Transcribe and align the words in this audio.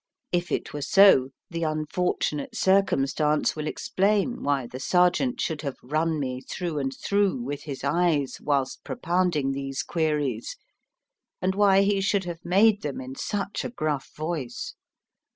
If 0.31 0.51
it 0.51 0.73
were 0.73 0.81
so, 0.81 1.29
the 1.51 1.61
unfortunate 1.61 2.55
circumstance 2.57 3.55
will 3.55 3.67
explain 3.67 4.41
why 4.41 4.65
the 4.65 4.79
sergeant 4.79 5.39
should 5.39 5.61
have 5.61 5.77
run 5.83 6.19
me 6.19 6.41
through 6.41 6.79
and 6.79 6.91
through 6.91 7.39
with 7.39 7.61
his 7.65 7.83
eyes 7.83 8.39
whilst 8.41 8.83
propounding 8.83 9.51
these 9.51 9.83
queries, 9.83 10.57
and 11.39 11.53
why 11.53 11.83
he 11.83 12.01
should 12.01 12.23
have 12.23 12.43
made 12.43 12.81
them 12.81 12.99
in 12.99 13.13
such 13.13 13.63
a 13.63 13.69
gruff 13.69 14.09
voice. 14.17 14.73